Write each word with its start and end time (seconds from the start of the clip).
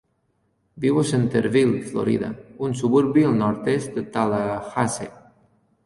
Viu 0.85 0.97
a 1.01 1.03
Centerville, 1.09 1.83
Florida, 1.91 2.31
un 2.69 2.75
suburbi 2.83 3.29
al 3.29 3.39
nord-est 3.45 3.97
de 3.99 4.09
Tallahassee. 4.17 5.17